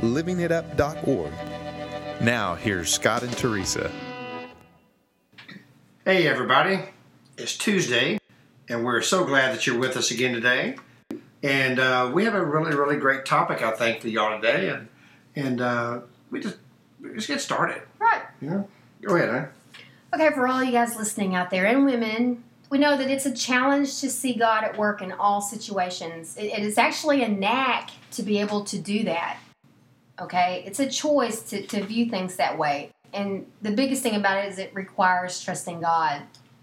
[0.00, 1.32] livingitup.org.
[2.20, 3.90] Now, here's Scott and Teresa.
[6.04, 6.80] Hey, everybody.
[7.38, 8.18] It's Tuesday,
[8.68, 10.76] and we're so glad that you're with us again today.
[11.42, 14.68] And uh, we have a really, really great topic, I think, for y'all today.
[14.68, 14.88] And
[15.36, 16.56] and uh, we just
[17.00, 17.82] we just get started.
[17.98, 18.22] Right.
[18.40, 18.68] You know,
[19.02, 19.46] go ahead, huh?
[20.14, 23.32] Okay, for all you guys listening out there and women, we know that it's a
[23.32, 26.36] challenge to see God at work in all situations.
[26.36, 29.38] It, it is actually a knack to be able to do that.
[30.20, 32.90] Okay, it's a choice to, to view things that way.
[33.12, 36.22] And the biggest thing about it is it requires trusting God.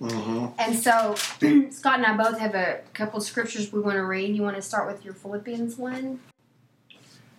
[0.00, 0.46] Mm-hmm.
[0.58, 1.14] And so,
[1.70, 4.36] Scott and I both have a couple of scriptures we want to read.
[4.36, 6.20] You want to start with your Philippians one?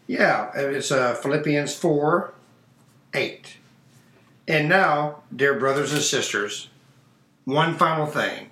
[0.07, 2.33] Yeah, it's uh, Philippians 4
[3.13, 3.57] 8.
[4.47, 6.69] And now, dear brothers and sisters,
[7.45, 8.49] one final thing.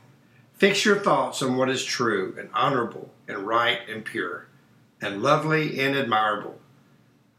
[0.53, 4.47] Fix your thoughts on what is true and honorable and right and pure
[5.01, 6.59] and lovely and admirable.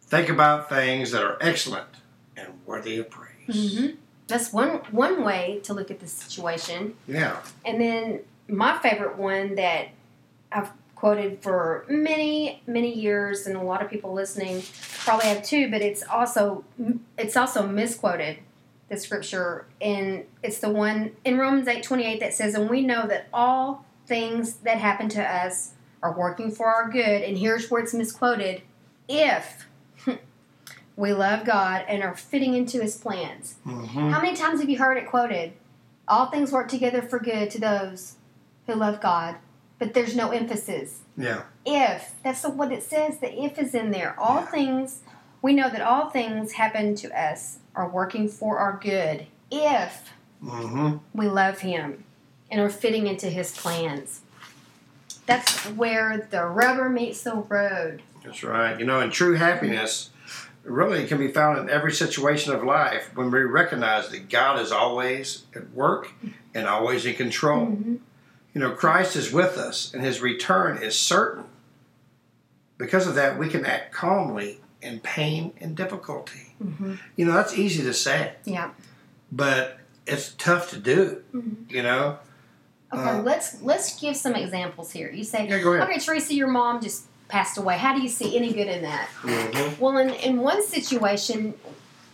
[0.08, 1.88] Think about things that are excellent
[2.36, 3.28] and worthy of praise.
[3.48, 3.96] Mm-hmm.
[4.26, 6.94] That's one one way to look at the situation.
[7.06, 7.36] Yeah.
[7.64, 9.88] And then my favorite one that
[10.50, 14.62] I've quoted for many many years, and a lot of people listening
[15.04, 16.64] probably have too, but it's also
[17.16, 18.38] it's also misquoted
[18.88, 22.82] the scripture, and it's the one in Romans eight twenty eight that says, "And we
[22.82, 27.70] know that all things that happen to us are working for our good." And here's
[27.70, 28.62] where it's misquoted:
[29.08, 29.66] if
[30.98, 33.54] we love God and are fitting into His plans.
[33.64, 34.10] Mm-hmm.
[34.10, 35.52] How many times have you heard it quoted?
[36.08, 38.16] All things work together for good to those
[38.66, 39.36] who love God,
[39.78, 41.02] but there's no emphasis.
[41.16, 41.42] Yeah.
[41.64, 44.18] If that's what it says, the if is in there.
[44.18, 44.46] All Yeah.
[44.46, 45.02] things,
[45.40, 50.10] we know that all things happen to us are working for our good if
[50.44, 50.96] Mm-hmm.
[51.14, 52.04] we love Him
[52.50, 54.22] and are fitting into His plans.
[55.26, 58.02] That's where the rubber meets the road.
[58.24, 58.78] That's right.
[58.80, 60.10] You know, and true happiness
[60.68, 64.70] really can be found in every situation of life when we recognize that God is
[64.72, 66.10] always at work
[66.54, 67.66] and always in control.
[67.66, 67.98] Mhm.
[68.54, 71.44] You know, Christ is with us and his return is certain.
[72.76, 76.54] Because of that, we can act calmly in pain and difficulty.
[76.62, 76.98] Mhm.
[77.16, 78.70] You know, that's easy to say, Yeah.
[79.32, 81.70] but it's tough to do, Mhm.
[81.70, 82.18] you know?
[82.92, 85.10] Okay, Uh, let's let's give some examples here.
[85.10, 85.88] You say, Yeah, go ahead.
[85.90, 87.76] okay, Teresa, your mom just passed away.
[87.76, 89.08] How do you see any good in that?
[89.22, 89.78] Mhm.
[89.78, 91.54] Well, in, in one situation,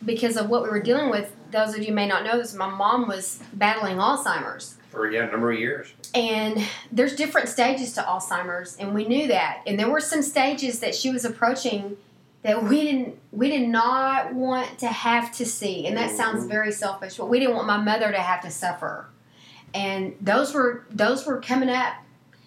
[0.05, 2.69] because of what we were dealing with, those of you may not know this, my
[2.69, 4.77] mom was battling Alzheimer's.
[4.91, 5.93] For yeah, a number of years.
[6.15, 6.59] And
[6.93, 9.61] there's different stages to Alzheimer's, and we knew that.
[9.67, 11.97] And there were some stages that she was approaching
[12.43, 15.87] that we didn't we did not want to have to see.
[15.87, 16.49] And that sounds Mhm.
[16.49, 19.07] very selfish, but we didn't want my mother to have to suffer.
[19.73, 21.95] And those were those were coming up.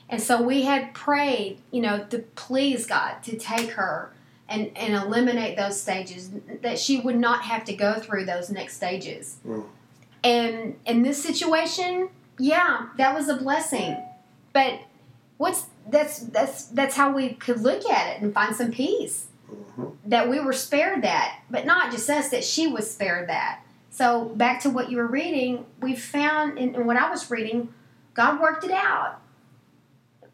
[0.09, 4.13] And so we had prayed, you know, to please God to take her
[4.47, 6.31] and, and eliminate those stages,
[6.61, 9.37] that she would not have to go through those next stages.
[9.45, 9.65] Mm.
[10.23, 12.09] And in this situation,
[12.39, 13.97] yeah, that was a blessing.
[14.53, 14.79] But
[15.37, 19.27] what's that's that's that's how we could look at it and find some peace
[19.77, 19.95] Mhm.
[20.05, 23.61] that we were spared that, but not just us that she was spared that.
[23.89, 27.73] So back to what you were reading, we found in, in what I was reading,
[28.13, 29.21] God worked it out,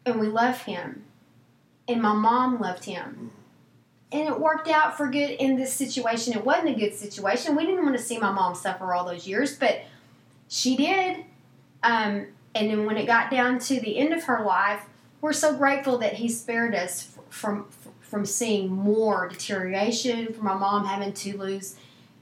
[0.06, 1.04] and we love Him,
[1.88, 3.30] and my mom loved Him,
[4.12, 6.34] and it worked out for good in this situation.
[6.34, 7.56] It wasn't a good situation.
[7.56, 9.82] We didn't want to see my mom suffer all those years, but
[10.48, 11.24] she did.
[11.82, 14.86] Um, and then when it got down to the end of her life,
[15.20, 17.66] we're so grateful that He spared us from
[18.00, 21.74] from seeing more deterioration, from my mom having to lose,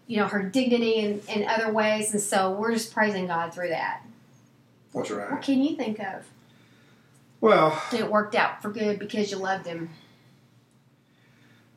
[0.06, 2.12] you know, her dignity in, in other ways.
[2.12, 4.02] And so we're just praising God through that.
[4.94, 6.24] That's What can you think of?
[7.42, 9.90] Well, It worked out for good because you loved him.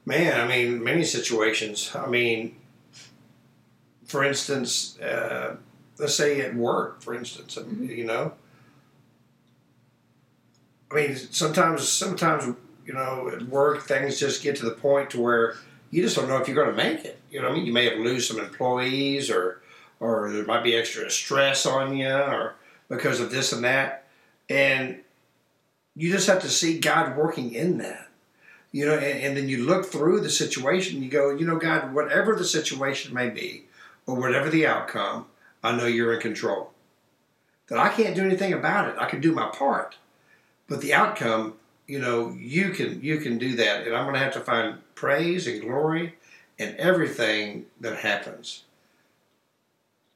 [0.05, 1.91] Man, I mean, many situations.
[1.95, 2.55] I mean,
[4.05, 5.55] for instance, uh,
[5.97, 7.97] let's say at work, for instance, Mhm.
[7.97, 8.33] you know.
[10.91, 15.19] I mean, sometimes, sometimes, you know, at work, things just get to the point to
[15.19, 15.55] where
[15.89, 17.19] you just don't know if you're going to make it.
[17.31, 19.63] You know, I mean, you may have lose some employees, or,
[19.99, 22.53] or there might be extra stress on you, or
[22.87, 24.03] because of this and that,
[24.47, 25.01] and
[25.95, 28.09] you just have to see God working in that
[28.71, 31.01] You know, and, and then you look through the situation.
[31.01, 33.65] You go, you know, God, whatever the situation may be,
[34.05, 35.27] or whatever the outcome,
[35.63, 36.71] I know you're in control.
[37.67, 38.95] That I can't do anything about it.
[38.99, 39.95] I can do my part,
[40.67, 41.53] but the outcome,
[41.87, 44.79] you know, you can you can do that, and I'm going to have to find
[44.93, 46.15] praise and glory
[46.57, 48.63] in everything that happens.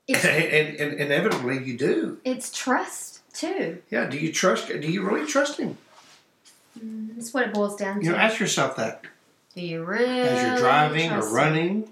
[0.09, 2.17] And, and, and inevitably, you do.
[2.25, 3.81] it's trust too.
[3.89, 4.05] Yeah.
[4.09, 4.67] Do you trust?
[4.67, 5.77] Do you really trust Him?
[6.81, 8.05] That's what it boils down to.
[8.05, 9.03] You know, ask yourself that
[9.55, 10.21] Do you really?
[10.21, 11.33] as you're driving or trust him?
[11.35, 11.89] running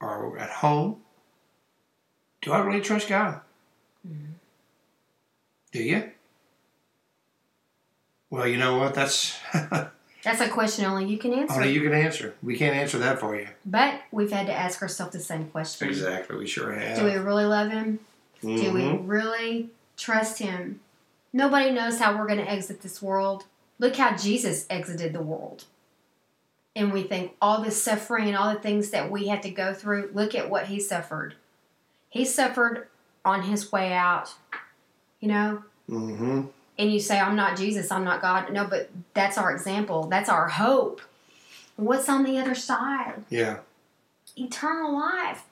[0.00, 0.96] or at home.
[2.42, 3.40] Do I really trust God?
[4.06, 4.32] Mm-hmm.
[5.72, 6.10] Do you?
[8.30, 8.94] Well, you know what?
[8.94, 9.38] That's
[10.24, 11.54] That's a question only you can answer.
[11.54, 12.34] only you can answer.
[12.42, 13.46] We can't answer that for you.
[13.64, 15.88] But we've had to ask ourselves the same question.
[15.88, 16.36] Exactly.
[16.36, 16.98] We sure have.
[16.98, 18.00] Do we really love him?
[18.42, 19.02] Do we Mhm.
[19.06, 20.80] really trust him?
[21.32, 23.44] Nobody knows how we're going to exit this world.
[23.78, 25.64] Look how Jesus exited the world.
[26.74, 29.72] And we think all this suffering and all the things that we had to go
[29.74, 31.34] through, look at what he suffered.
[32.10, 32.88] He suffered
[33.24, 34.34] on his way out,
[35.20, 35.62] you know?
[35.90, 36.48] Mhm.
[36.78, 38.52] And you say, I'm not Jesus, I'm not God.
[38.52, 41.00] No, but that's our example, that's our hope.
[41.76, 43.24] What's on the other side?
[43.30, 43.58] Yeah.
[44.38, 45.44] eternal life.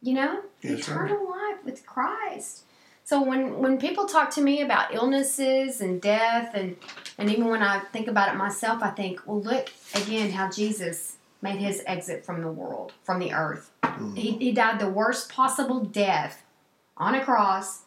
[0.00, 2.62] You know, Yes, eternal life with Christ.
[3.06, 6.76] So when when people talk to me about illnesses and death, and
[7.18, 11.16] and even when I think about it myself, I think, well, look again how Jesus
[11.42, 13.70] made his exit from the world, from the earth.
[13.82, 14.16] Mhm.
[14.16, 16.42] He he died the worst possible death
[16.96, 17.82] on a cross.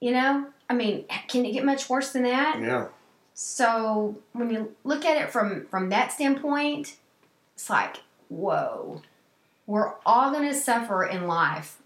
[0.00, 2.58] You know, I mean, can it get much worse than that?
[2.60, 2.86] Yeah.
[3.34, 6.96] So when you look at it from from that standpoint,
[7.54, 7.98] it's like,
[8.28, 9.02] whoa,
[9.68, 11.78] we're all going to suffer in life,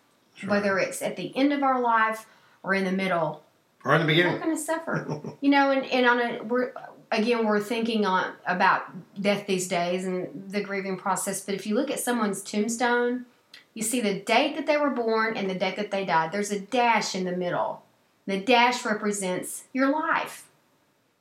[0.46, 2.24] whether it's at the end of our life
[2.66, 3.42] or in the middle.
[3.84, 4.32] Or in the beginning.
[4.34, 5.70] We're going to suffer, you know.
[5.70, 6.72] And, and on a we're
[7.12, 8.82] again we're thinking on about
[9.20, 11.40] death these days and the grieving process.
[11.40, 13.26] But if you look at someone's tombstone,
[13.74, 16.32] you see the date that they were born and the date that they died.
[16.32, 17.82] There's a dash in the middle.
[18.26, 20.48] The dash represents your life.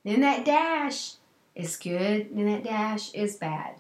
[0.04, 1.14] Then that dash
[1.54, 3.76] is good, and that dash is bad.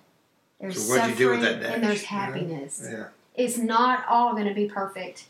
[0.61, 1.89] There's So what'd you do with suffering that and dash?
[1.89, 2.07] there's Yeah.
[2.07, 2.87] happiness.
[2.91, 3.05] Yeah.
[3.33, 5.25] It's not all going to be perfect.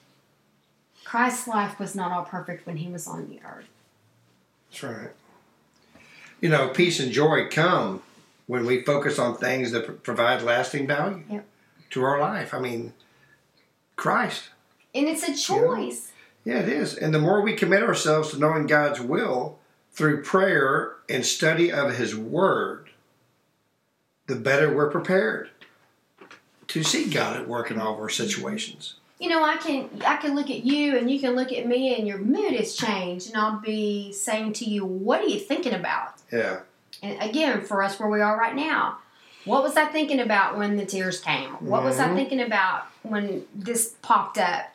[1.06, 3.68] Christ's life was not all perfect when he was on the earth.
[4.70, 5.12] That's right.
[6.42, 8.02] You know, peace and joy come
[8.48, 11.46] when we focus on things that provide lasting value Yep.
[11.92, 12.54] to our life.
[12.54, 12.94] I mean,
[13.96, 14.50] Christ.
[14.94, 16.12] And it's a choice.
[16.44, 16.96] Yeah, it is.
[16.96, 19.58] And the more we commit ourselves to knowing God's will
[19.94, 22.90] through prayer and study of His Word,
[24.28, 25.50] the better we're prepared
[26.68, 28.96] to see God at work in all of our situations.
[29.20, 31.96] You know, I can I can look at you and you can look at me
[31.98, 35.74] and your mood has changed and I'll be saying to you, What are you thinking
[35.74, 36.16] about?
[36.32, 36.60] Yeah.
[37.02, 38.98] And again, for us where we are right now,
[39.46, 41.52] what was I thinking about when the tears came?
[41.62, 42.16] What was I Mhm.
[42.16, 44.72] thinking about when this popped up?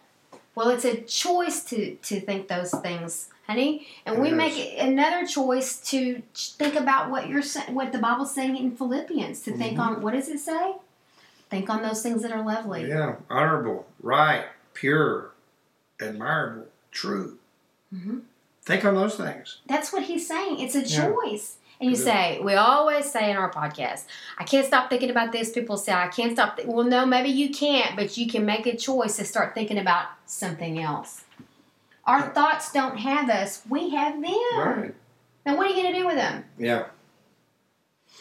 [0.54, 5.78] Well, it's a choice to to think those things, honey, and we make another choice
[5.90, 9.40] to think about what you're what the Bible's saying in Philippians.
[9.42, 9.82] To think Mhm.
[9.82, 10.76] on what does it say?
[11.50, 12.88] Think on those things that are lovely.
[12.88, 13.17] Yeah.
[13.29, 15.32] Honorable, right, pure,
[16.00, 17.38] admirable, true.
[17.93, 18.23] Mhm.
[18.62, 19.58] Think on those things.
[19.67, 20.61] That's what he's saying.
[20.61, 21.11] It's a Yeah.
[21.11, 21.56] choice.
[21.81, 22.05] And you is.
[22.05, 24.05] say, we always say in our podcast,
[24.38, 25.50] I can't stop thinking about this.
[25.50, 26.56] People say, I can't stop.
[26.56, 26.69] Th-.
[26.69, 30.07] Well, no, maybe you can't, but you can make a choice to start thinking about
[30.26, 31.25] something else.
[32.04, 34.59] Our thoughts don't have us, we have them.
[34.59, 34.95] Right.
[35.47, 36.45] Now, what are you going to do with them?
[36.59, 36.85] Yeah.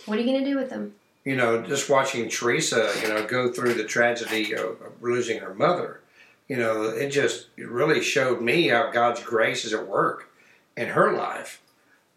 [0.06, 0.96] What are you going to do with them?
[1.26, 6.02] You know, just watching Teresa, you know, go through the tragedy of, losing her mother,
[6.48, 10.30] you know, it just it really showed me how God's grace is at work
[10.76, 11.62] in her life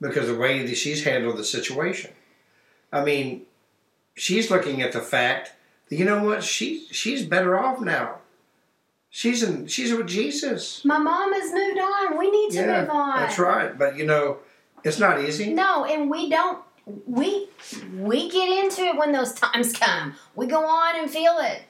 [0.00, 2.12] because the way that she's handled the situation.
[2.92, 3.42] I mean,
[4.14, 5.52] she's looking at the fact
[5.88, 8.16] that you know what she she's better off now.
[9.10, 10.84] She's in she's with Jesus.
[10.84, 12.18] My mom has moved on.
[12.18, 13.20] We need to yeah, move on.
[13.20, 13.76] that's right.
[13.78, 14.38] But you know,
[14.84, 15.52] it's not easy.
[15.52, 16.62] No, and we don't.
[16.86, 17.48] We
[17.96, 20.14] we get into it when those times come.
[20.34, 21.62] We go on and feel it.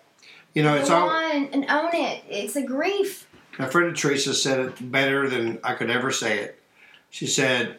[0.55, 1.09] You know, it's go all.
[1.09, 2.25] on and own it.
[2.29, 3.29] It's a grief.
[3.59, 6.59] My friend Teresa said it better than I could ever say it.
[7.11, 7.79] She said,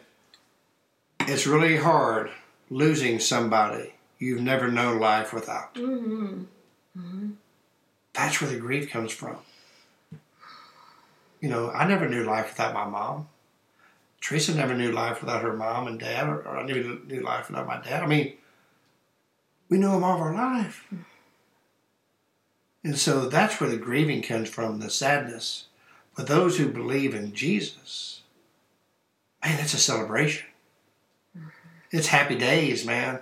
[1.20, 2.30] It's really hard
[2.70, 5.74] losing somebody you've never known life without.
[5.74, 7.30] Mm-hmm.
[8.12, 9.36] That's where the grief comes from.
[11.40, 13.28] You know, I never knew life without my mom.
[14.24, 17.50] Teresa never knew life without her mom and dad, or, or I never knew life
[17.50, 18.02] without my dad.
[18.02, 18.32] I mean,
[19.68, 20.88] we knew him all of our life.
[22.82, 25.66] And so that's where the grieving comes from, the sadness.
[26.16, 28.22] But those who believe in Jesus,
[29.44, 30.46] man, it's a celebration.
[31.90, 33.18] It's happy days, man.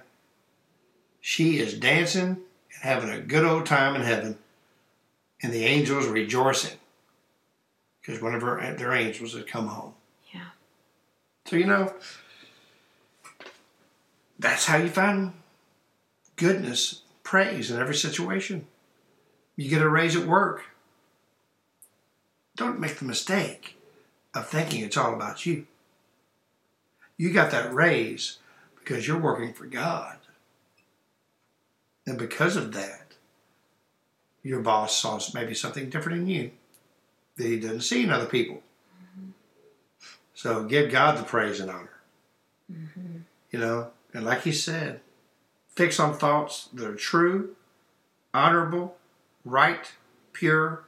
[1.21, 4.38] She is dancing and having a good old time in heaven,
[5.42, 6.78] and the angels rejoicing
[8.00, 9.94] because one of her, their angels had come home.
[11.46, 11.92] So, you know,
[14.38, 15.32] that's how you find
[16.37, 18.66] goodness, praise in every situation.
[19.56, 20.64] You get a raise at work.
[22.56, 23.76] Don't make the mistake
[24.34, 25.66] of thinking it's all about you.
[27.16, 28.38] You got that raise
[28.78, 30.16] because you're working for God.
[32.06, 33.14] And because of that,
[34.42, 36.50] your boss saw maybe something different in you
[37.37, 38.62] that he doesn't see in other people.
[40.42, 42.00] So give God the praise and honor.
[43.52, 45.00] You know, and like he said,
[45.68, 47.54] fix on thoughts that are true,
[48.34, 48.96] honorable,
[49.44, 49.92] right,
[50.32, 50.82] pure,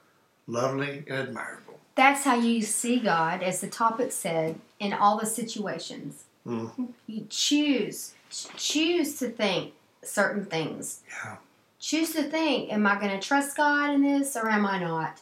[0.49, 1.79] lovely, and admirable.
[1.95, 6.25] That's how you see God, as the topic said, in all the situations.
[6.45, 6.89] Mhm.
[7.07, 8.15] You choose,
[8.57, 11.03] choose to think certain things.
[11.09, 11.37] Yeah.
[11.79, 15.21] Choose to think, am I going to trust God in this or am I not?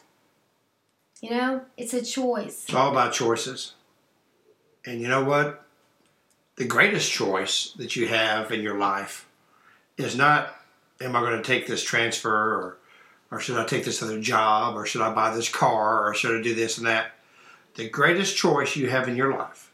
[1.21, 2.63] You know, it's a choice.
[2.63, 3.73] It's all about choices.
[4.85, 5.65] And you know what?
[6.55, 9.27] The greatest choice that you have in your life
[9.97, 10.55] is not,
[11.01, 12.77] am I going to take this transfer or,
[13.31, 16.39] or should I take this other job or should I buy this car or should
[16.39, 17.11] I do this and that?
[17.75, 19.71] The greatest choice you have in your life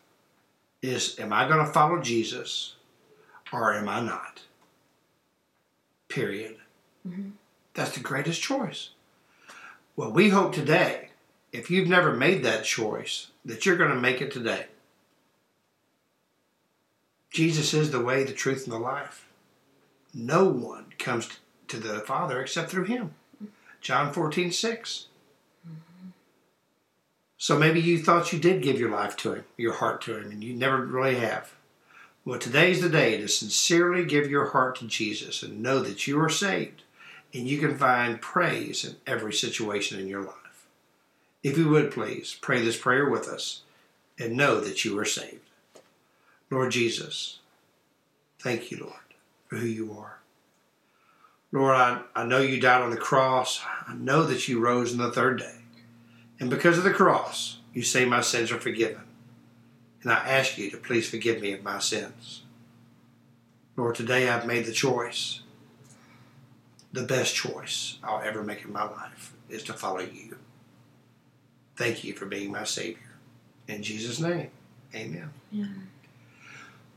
[0.81, 2.75] is, am I going to follow Jesus
[3.51, 4.41] or am I not?
[6.07, 6.57] Period.
[7.07, 7.33] Mhm.
[7.73, 8.91] That's the greatest choice.
[9.95, 11.09] Well, we hope today
[11.51, 14.67] if you've never made that choice, that you're going to make it today.
[17.31, 19.27] Jesus is the way, the truth, and the life.
[20.13, 21.29] No one comes
[21.67, 23.13] to the Father except through Him.
[23.81, 25.05] John 14, 6.
[27.37, 30.31] So maybe you thought you did give your life to Him, your heart to Him,
[30.31, 31.53] and you never really have.
[32.25, 36.21] Well, today's the day to sincerely give your heart to Jesus and know that you
[36.21, 36.83] are saved
[37.33, 40.67] and you can find praise in every situation in your life.
[41.43, 43.61] If you would please pray this prayer with us
[44.17, 45.48] and know that you are saved.
[46.51, 47.39] Lord Jesus,
[48.39, 48.93] thank you, Lord,
[49.47, 50.19] for who you are.
[51.51, 53.61] Lord, I, I know you died on the cross.
[53.87, 55.55] I know that you rose on the third day.
[56.39, 59.01] And because of the cross, you say my sins are forgiven.
[60.03, 62.43] And I ask you to please forgive me of my sins.
[63.75, 65.41] Lord, today I've made the choice.
[66.93, 70.37] The best choice I'll ever make in my life is to follow you.
[71.75, 73.15] Thank you for being my Savior.
[73.67, 74.49] In Jesus' name,
[74.95, 75.29] amen.
[75.51, 75.65] Yeah.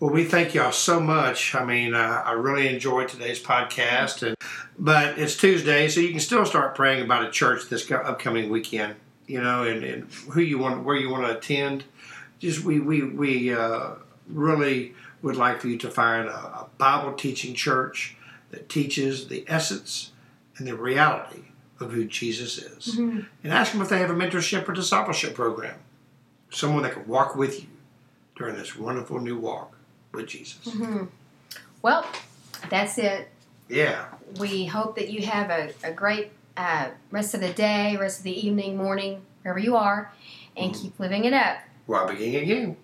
[0.03, 1.55] Well, we thank y'all so much.
[1.55, 4.35] I mean, uh, I really enjoyed today's podcast, and
[4.77, 8.97] but it's Tuesday, so you can still start praying about a church this upcoming weekend.
[9.29, 11.85] You know, and, and who you want, where you want to attend.
[12.41, 13.91] Just we we we uh,
[14.29, 18.17] really would like for you to find a, a Bible teaching church
[18.51, 20.11] that teaches the essence
[20.59, 21.45] and the reality
[21.79, 23.27] of who Jesus is, Mhm.
[23.45, 25.77] and ask them if they have a mentorship or discipleship program,
[26.51, 27.69] someone that can walk with you
[28.35, 29.72] during this wonderful new walk
[30.13, 30.59] with Jesus.
[30.67, 31.09] Mhm.
[31.83, 32.07] Well,
[32.71, 33.29] that's it.
[33.69, 34.05] Yeah.
[34.39, 38.25] We hope that you have a, a great uh, rest of the day, rest of
[38.25, 40.13] the evening, morning, wherever you are,
[40.57, 41.59] and keep living it up.
[42.09, 42.77] Beginning again.